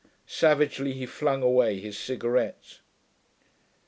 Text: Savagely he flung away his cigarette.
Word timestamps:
Savagely 0.25 0.93
he 0.93 1.05
flung 1.05 1.43
away 1.43 1.79
his 1.79 1.95
cigarette. 1.95 2.79